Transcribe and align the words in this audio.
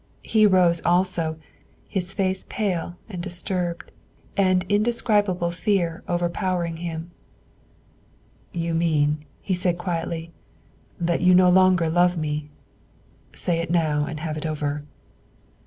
He 0.23 0.47
rose 0.47 0.81
also, 0.83 1.37
his 1.87 2.11
face 2.11 2.43
pale 2.49 2.95
and 3.07 3.21
disturbed, 3.21 3.91
and 4.35 4.65
indescribable 4.67 5.51
fear 5.51 6.01
overpowering 6.07 6.77
him. 6.77 7.11
"You 8.51 8.73
mean," 8.73 9.25
he 9.43 9.53
said 9.53 9.77
quietly, 9.77 10.31
"that 10.99 11.21
you 11.21 11.35
no 11.35 11.51
longer 11.51 11.87
love 11.87 12.17
me, 12.17 12.49
say 13.33 13.59
it 13.59 13.69
now 13.69 14.05
and 14.05 14.21
have 14.21 14.37
it 14.37 14.45
over." 14.47 14.83